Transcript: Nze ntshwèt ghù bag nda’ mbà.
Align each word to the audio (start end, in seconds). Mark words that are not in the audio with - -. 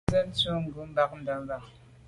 Nze 0.07 0.19
ntshwèt 0.27 0.63
ghù 0.73 0.83
bag 0.95 1.11
nda’ 1.19 1.33
mbà. 1.41 1.57